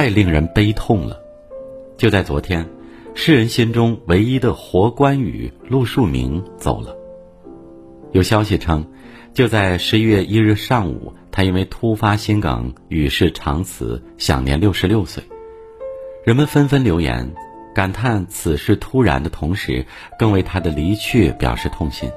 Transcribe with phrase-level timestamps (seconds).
[0.00, 1.20] 太令人悲痛了。
[1.98, 2.66] 就在昨天，
[3.14, 6.96] 世人心中唯一的活关羽陆树铭走了。
[8.12, 8.82] 有消息称，
[9.34, 15.22] 就在十一月一日上午，他因为突发心梗与世长辞，享年六十六岁。
[16.24, 17.30] 人们纷纷留言，
[17.74, 19.84] 感叹此事突然的同时，
[20.18, 22.10] 更为他的离去表示痛心。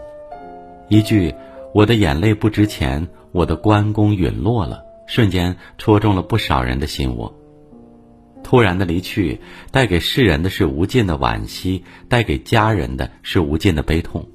[0.87, 1.35] 一句
[1.75, 7.37] “我的眼泪不值钱，我的关公陨落了”，瞬间戳中了不少人的心窝。
[8.43, 9.39] 突然的离去，
[9.71, 14.27] 带给世人的是无尽的惋惜，带给家人的是无尽的悲痛。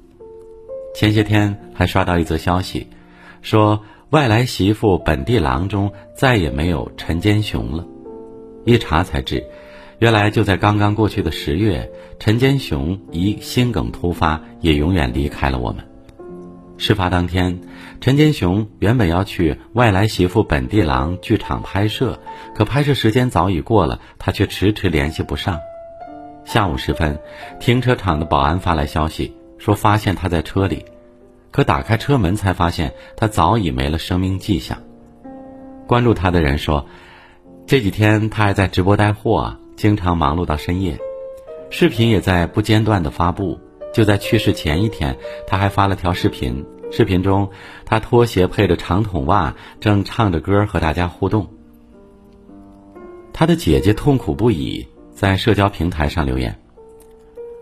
[0.95, 2.87] 前些天还刷到一则消息，
[3.41, 7.85] 说外来媳妇本地郎中再也没有陈坚雄了。
[8.65, 9.43] 一查才知，
[9.99, 11.89] 原来就在刚刚过去的十月，
[12.19, 15.88] 陈坚雄因心梗突发，也永远离开了我们。
[16.79, 17.59] 事发当天，
[17.99, 22.17] 陈坚雄原本要去外来媳妇本地郎剧场拍摄，
[22.55, 25.59] 可拍摄时间早已过了，他却迟迟联系不上。
[26.45, 27.19] 下午时分，
[27.59, 30.85] 停车场的保安发来消息，说发现他在车里，
[31.51, 34.81] 可打开车门才发现他早已没了生命迹象。
[35.85, 36.85] 关注他的人说，
[37.67, 40.97] 这几天他还在直播带货，经常忙碌到深夜，
[41.69, 43.59] 视频也在不间断的发布。
[43.91, 46.63] 就在去世前一天，他还发了条视频。
[46.91, 47.49] 视频中，
[47.85, 51.47] 他拖鞋配着长筒袜，正唱着歌和大家互动。
[53.31, 56.59] 他的姐姐痛苦不已，在社交平台上留言：“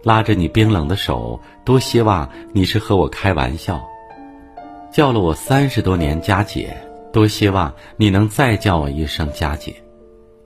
[0.04, 3.80] 拉着你冰冷的手，多希望你是和我开玩笑；
[4.92, 6.76] 叫了我三十多年佳姐，
[7.12, 9.76] 多希望你能再叫我一声佳姐。”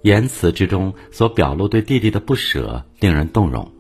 [0.01, 3.71] 言辞之中所表露对弟弟的不舍，令人动容。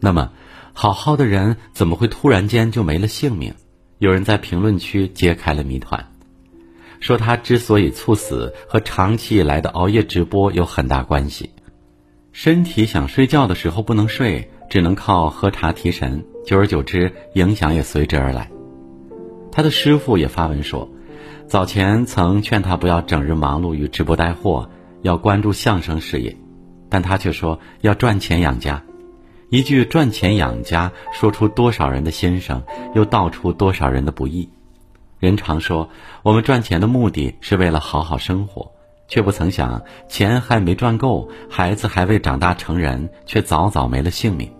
[0.00, 0.30] 那么。
[0.74, 3.52] 好好的人怎么会突然间就没了性命？
[4.02, 6.08] 有人在评论区揭开了谜团，
[6.98, 11.50] 说他之所以猝死和长期以来的熬夜直播有很大关系。
[12.32, 18.50] 身体想睡觉的时候不能睡，只能靠喝茶提神，久而久之影响也随之而来。
[19.52, 20.90] 他的师傅也发文说，
[21.46, 24.68] 早前曾劝他不要整日忙碌于直播带货，
[25.02, 26.36] 要关注相声事业，
[26.88, 28.82] 但他却说要赚钱养家。
[29.52, 32.62] 一句赚钱养家，说出多少人的心声，
[32.94, 34.48] 又道出多少人的不易。
[35.18, 35.90] 人常说，
[36.22, 38.72] 我们赚钱的目的是为了好好生活，
[39.08, 44.50] 却不曾想，钱还没赚够，孩子还未长大成人，却早早没了性命。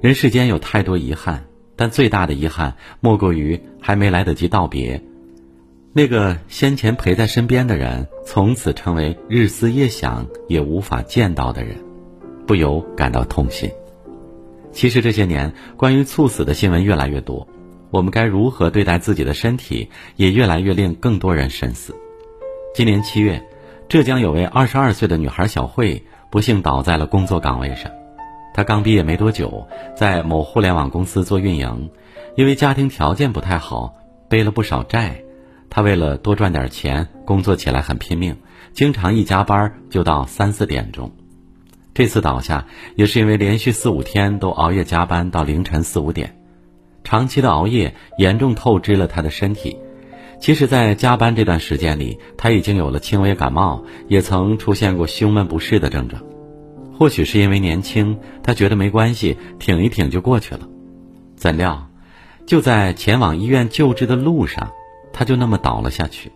[0.00, 1.44] 人世间有太多遗憾，
[1.76, 4.98] 但最大的遗憾，莫过于还没来得及道别，
[5.92, 11.76] 那个先前陪在身边的人，从此成为日思夜想也无法见到的人，
[12.46, 13.70] 不由感到痛心。
[14.76, 17.48] 其实这些年，关于猝死的新闻越来越多，
[17.90, 21.96] 我们该如何对待自己的身体，也越来越令更多人深思。
[22.74, 23.42] 今年七月，
[23.88, 27.90] 浙江有位二十二岁的女孩小慧不幸倒在了工作岗位上。
[28.52, 29.66] 她刚毕业没多久，
[29.96, 31.90] 在某互联网公司做运营，
[32.36, 33.94] 因为家庭条件不太好，
[34.28, 35.22] 背了不少债。
[35.70, 38.36] 她为了多赚点钱，工作起来很拼命，
[38.74, 41.10] 经常一加班就到三四点钟。
[41.96, 46.36] 这次倒下也是因为连续四五天都熬夜加班到凌晨四五点，
[47.04, 49.78] 长期的熬夜严重透支了他的身体。
[50.38, 56.22] 其实，在加班这段时间里，他已经有了轻微感冒，也曾出现过胸闷不适的症状。
[56.92, 60.68] 或许是因为年轻，他觉得没关系，挺一挺就过去了。
[61.34, 61.88] 怎料，
[62.44, 64.70] 就在前往医院救治的路上，
[65.14, 66.30] 他就那么倒了下去。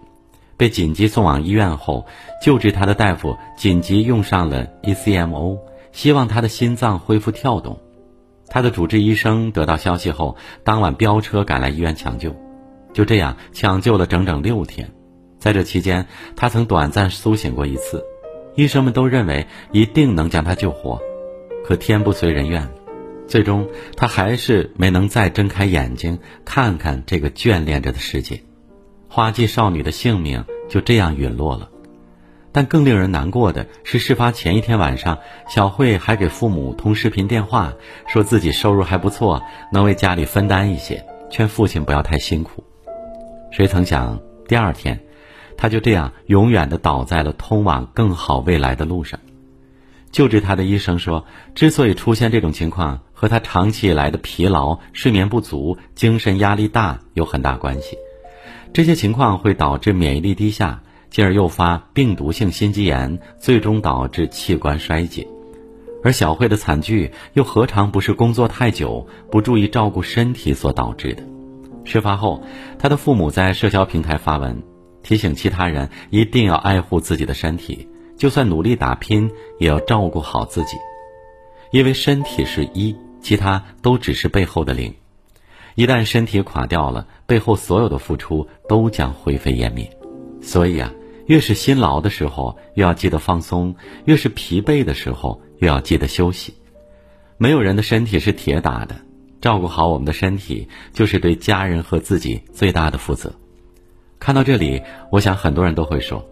[0.61, 2.05] 被紧急送往医院后，
[2.43, 5.59] 救治他的大夫紧急用上了 ECMO，
[5.91, 7.81] 希望他的心脏恢复跳动。
[8.47, 12.37] 他的主治医生得到消息后，当晚飙车赶来医院抢救。
[12.93, 14.91] 就这样抢救了整整六天，
[15.39, 16.07] 在这期间，
[16.37, 18.05] 他曾短暂苏醒过一次。
[18.55, 21.01] 医生们都认为一定能将他救活，
[21.65, 22.69] 可天不随人愿，
[23.27, 23.67] 最终
[23.97, 28.43] 他还是没能再睁开眼睛看看这个眷恋着的世界。
[29.13, 31.69] 花季少女的性命就这样陨落了，
[32.53, 35.19] 但更令人难过的是，事发前一天晚上，
[35.49, 37.75] 小慧还给父母通视频电话，
[38.07, 42.63] 说自己收入还不错，能为家里分担一些，劝父亲不要太辛苦。
[43.51, 45.01] 谁曾想，第二天，
[45.57, 49.19] 她就这样永远的倒在了通往更好未来的路上。
[50.13, 51.25] 救治她的医生说，
[51.57, 57.99] 之所以出现这种情况，和她长期以来的疲劳、睡眠不足、精神压力大有很大关系。
[58.73, 60.81] 这些情况会导致免疫力低下，
[61.11, 65.27] 进而诱发病毒性心肌炎，最终导致器官衰竭。
[66.05, 71.23] 而小慧的惨剧又何尝不是工作太久、不注意照顾身体所导致的？
[71.85, 72.43] 事发后，
[72.79, 74.63] 他的父母在社交平台发文，
[75.03, 79.29] 提醒其他人一定要爱护自己的身体，就算努力打拼，
[79.59, 80.77] 也要照顾好自己，
[81.73, 84.95] 因为身体是一，其他都只是背后的零。
[85.75, 89.91] 一旦身体垮掉了，背后所有的付出都将灰飞烟灭。
[90.43, 90.93] 所以啊，
[91.27, 93.75] 越是辛劳的时候，越要记得放松；
[94.05, 96.55] 越是疲惫的时候，越要记得休息。
[97.37, 98.97] 没有人的身体是铁打的，
[99.41, 103.33] 照顾好我们的身体，就是对家人和自己最大的负责。
[104.19, 106.27] 看到这里，我想很多人都会说。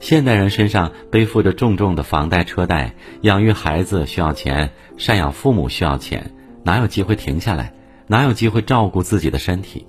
[0.00, 6.32] 现代人身上背负着重重的房贷车贷，养育孩子需要钱，赡养父母需要钱，
[6.64, 7.72] 哪有机会停下来？
[8.12, 9.86] 哪有机会照顾自己的身体？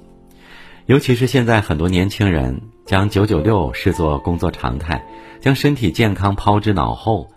[0.85, 5.03] 尤其是现在很多年轻人将九九六视作工作常态，
[5.41, 7.27] 将身体健康抛之脑后，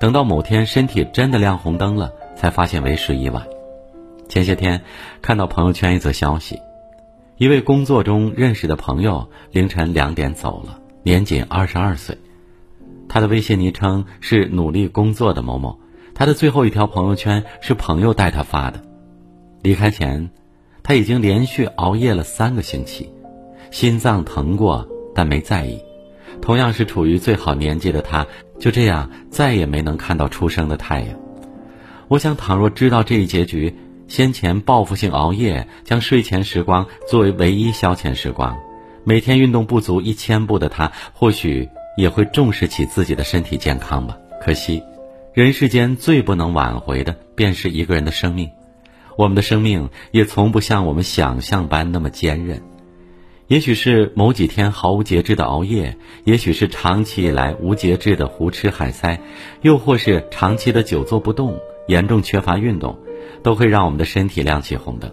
[0.00, 3.46] 等到某天身体真的亮红灯了，才发现为时已晚。
[4.30, 4.82] 前些天
[5.20, 6.58] 看到朋友圈一则消息，
[7.36, 10.80] 一位工作中认识的朋友凌晨两点走了。
[11.02, 12.16] 年仅二十二岁，
[13.10, 15.78] 他的微信昵称是努力工作的某某。
[16.14, 18.84] 他的最后一条朋友圈是朋友带他发的。
[19.62, 20.30] 离开前，
[20.82, 23.10] 他已经连续熬夜了三个星期，
[23.70, 25.78] 心脏疼过，但没在意。
[26.40, 28.26] 同样是处于最好年纪的他，
[28.58, 31.08] 就这样再也没能看到初升的太阳。
[32.08, 33.74] 我想，倘若知道这一结局，
[34.08, 38.56] 先前报复性熬夜，将睡前时光作为唯一消遣时光。
[39.04, 44.16] 每天运动不足一千步的他，或许也会重视起自己的身体健康吧。
[44.40, 44.82] 可惜，
[45.34, 48.50] 人世间最不能挽回的，便是一个人的生命。
[49.16, 52.62] 我们的生命也从不像我们想象般那么坚韧。
[53.46, 59.20] 也许是某几天毫无节制的熬夜，也许是长期以来无节制的胡吃海塞，
[59.62, 61.58] 又或是长期的久坐不动，
[61.88, 62.96] 严重缺乏运动，
[63.42, 65.12] 都会让我们的身体亮起红灯。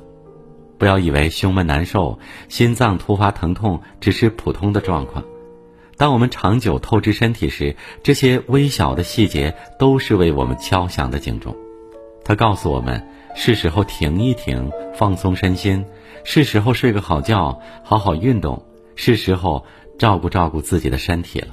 [0.78, 5.26] 不要以为胸闷难受、心脏突发疼痛只是普通的状况，
[5.98, 11.56] 当我们长久透支身体时，这些微小的细节都是为我们敲响的警钟。
[12.24, 13.08] 它告诉我们，
[13.40, 15.86] 是时候停一停，放松身心；
[16.24, 18.58] 是时候睡个好觉，好好运动；
[18.96, 19.64] 是时候
[20.00, 21.50] 照顾照顾自己的身体了。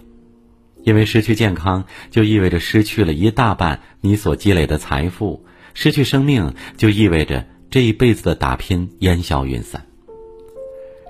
[0.83, 5.45] 因为失去健康，就意味着失去了一大半你所积累的财富；
[5.75, 7.45] 失去生命，就意味着。
[7.71, 9.85] 这一辈子的打拼烟消云散。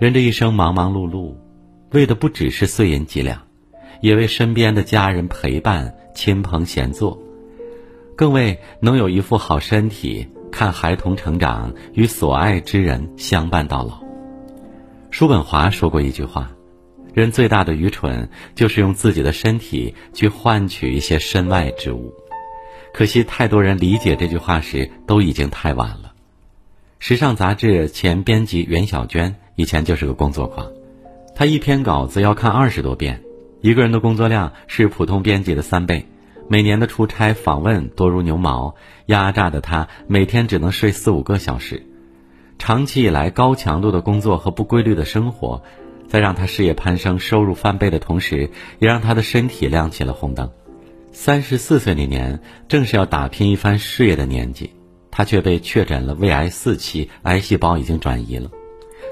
[0.00, 1.34] 人这一生忙忙碌碌，
[1.90, 3.42] 为的不只是碎银几两，
[4.00, 7.22] 也为身边的家人陪伴、亲朋闲坐，
[8.16, 14.00] 更为能有一副好身体，看孩童成长，与所爱之人相伴到老。
[15.10, 16.48] 叔本华说过一句话
[17.12, 22.14] ：“人最大的愚蠢，就是用自己的身体去换取一些身外之物。”
[22.94, 26.12] 可惜，太多人理解这句话时，都已经太晚了。
[27.00, 30.70] 时尚杂志前编辑袁小娟以前就是个工作狂，
[31.34, 33.20] 她一篇稿子要看二十多遍，
[33.60, 36.06] 一个人的工作量是普通编辑的三倍，
[36.48, 38.74] 每年的出差访问多如牛毛，
[39.06, 41.86] 压榨的他每天只能睡四五个小时。
[42.58, 45.62] 长期以来高强度的工作和不规律的生活，
[46.06, 50.50] 在让他事业攀升、收入翻倍的同时，也让他的身体亮起了红灯。
[51.12, 54.70] 三十四岁那年，正是要打拼一番事业的年纪。
[55.10, 58.50] 他却被确诊了胃癌四期，癌细胞已经转移了。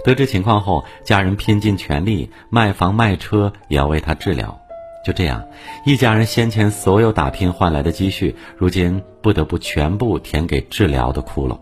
[0.05, 4.61] 得知情况后，家人拼尽全力卖房卖车也要为他治疗。
[5.05, 5.45] 就这样，
[5.85, 11.59] 一家人先前所有打拼换来的积蓄，如今不得不全部填给治疗的窟窿。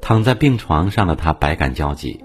[0.00, 2.22] 躺在病床上的他百感交集。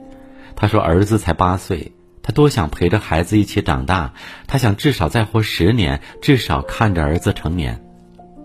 [0.55, 1.91] 他说：“儿子才八岁，
[2.23, 4.13] 他多想陪着孩子一起长大。
[4.47, 7.83] 他想至少再活十年，至少看着儿子成年。”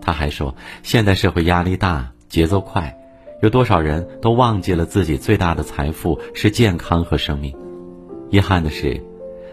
[0.01, 2.97] 他还说：“现代社会压力大。”节奏快，
[3.41, 7.53] 有多少人都忘记了自己最大的财富是健康和生命。
[8.29, 9.03] 遗憾的是，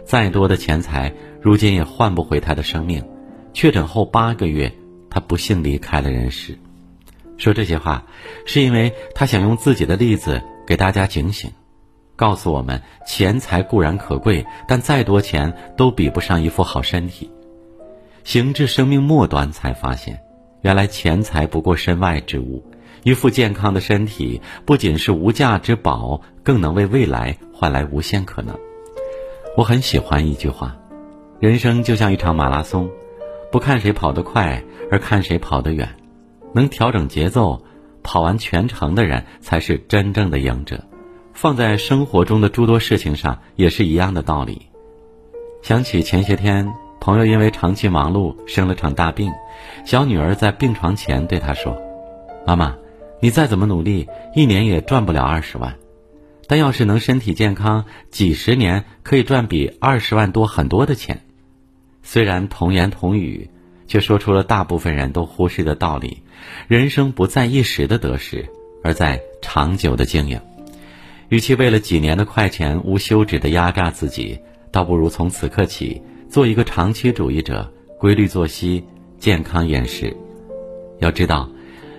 [0.08, 3.04] 再多的钱财，如今也换不回他的生命。
[3.52, 4.72] 确诊后八个月，
[5.10, 6.58] 他不幸离开了人世。
[7.36, 8.06] 说这些话，
[8.46, 11.52] 是因为他想用自己的例子给大家警醒，
[12.16, 17.30] 告诉我们：钱财固然可贵，但再多钱都比不上一副好身体。
[18.24, 20.18] 行至生命末端，才发现。
[20.62, 22.64] 原来钱财不过身外之物，
[23.02, 28.58] 一副健康的身体不仅是无价之宝，更能为未来换来无限可能。
[29.58, 30.76] 我很喜欢一句话：
[31.40, 32.88] 人生就像一场马拉松，
[33.50, 35.96] 不看谁跑得快，而看谁跑得远。
[36.52, 37.60] 能调整节奏，
[38.04, 40.80] 跑完全程的人才是真正的赢者。
[41.32, 44.62] 放在生活中的诸多事情上，也是一样的道理。
[45.60, 46.72] 想起前些天。
[47.00, 49.32] 朋友因为长期忙碌生了场大病，
[49.84, 51.76] 小女儿在病床前对他说
[52.46, 52.76] ：“妈妈，
[53.20, 55.74] 你再怎么努力，一年也赚不了二十万。
[56.48, 61.20] 但要是能身体健康，几十年可以赚比二十万多很多的钱。”
[62.02, 63.50] 虽然童言童语，
[63.86, 66.22] 却说出了大部分人都忽视的道理：
[66.66, 68.48] 人生不在一时的得失，
[68.82, 70.40] 而在长久的经营。
[71.28, 74.38] 与其为了几年的快钱无休止的压榨自己，
[74.72, 76.00] 倒不如从此刻起
[76.30, 78.82] 做一个长期主义者，规律作息，
[79.18, 80.16] 健康饮食。
[81.00, 81.50] 要知道，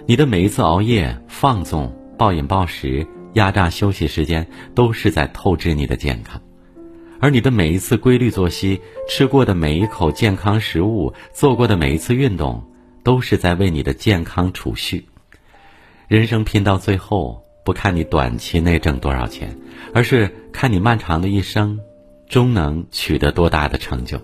[0.08, 6.40] 你的每一次熬夜、放纵、暴饮暴食、压榨休息时间，都是在透支你的健康；
[7.20, 12.64] 而你的每一次规律作息、吃过的每一口健康食物、做过的每一次运动，
[13.04, 15.06] 都是在为你的健康储蓄。
[16.08, 17.44] 人生拼到最后。
[17.62, 19.56] 不看你短期内挣多少钱，
[19.94, 21.80] 而是看你漫长的一生，
[22.28, 24.20] 终能取得多大的成就。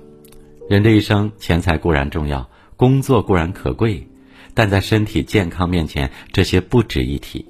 [0.67, 4.07] 人这一生，钱财固然重要，工作固然可贵，
[4.55, 7.45] 但在身体健康面前，这些不值一提。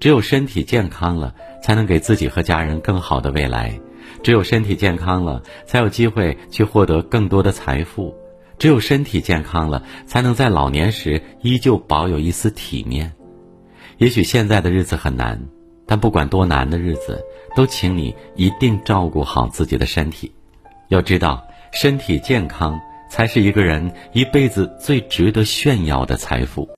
[0.00, 3.80] 只有身体健康了，才能给自己和家人更好的未来；
[4.22, 8.14] 只有身体健康了，才有机会去获得更多的财富；
[8.58, 13.12] 只有身体健康了，才能在老年时依旧保有一丝体面。
[13.98, 15.40] 也许现在的日子很难，
[15.84, 17.22] 但不管多难的日子，
[17.56, 20.32] 都请你一定照顾好自己的身体。
[20.88, 26.66] 要知道，身体健康才是一个人一辈子最值得炫耀的财富。